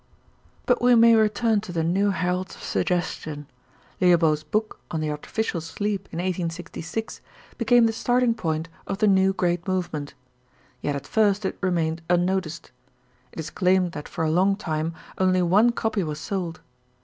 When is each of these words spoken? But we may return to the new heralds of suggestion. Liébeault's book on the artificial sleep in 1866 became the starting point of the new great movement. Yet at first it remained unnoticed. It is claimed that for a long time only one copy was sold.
But 0.65 0.81
we 0.81 0.95
may 0.95 1.13
return 1.13 1.61
to 1.61 1.71
the 1.71 1.83
new 1.83 2.09
heralds 2.09 2.55
of 2.55 2.63
suggestion. 2.63 3.45
Liébeault's 4.01 4.41
book 4.41 4.79
on 4.89 4.99
the 4.99 5.11
artificial 5.11 5.61
sleep 5.61 6.09
in 6.11 6.17
1866 6.17 7.21
became 7.59 7.85
the 7.85 7.93
starting 7.93 8.33
point 8.33 8.67
of 8.87 8.97
the 8.97 9.05
new 9.05 9.31
great 9.31 9.67
movement. 9.67 10.15
Yet 10.81 10.95
at 10.95 11.05
first 11.05 11.45
it 11.45 11.59
remained 11.61 12.01
unnoticed. 12.09 12.71
It 13.31 13.39
is 13.39 13.51
claimed 13.51 13.91
that 13.91 14.09
for 14.09 14.23
a 14.23 14.31
long 14.31 14.55
time 14.55 14.95
only 15.19 15.43
one 15.43 15.71
copy 15.71 16.01
was 16.03 16.19
sold. 16.19 16.61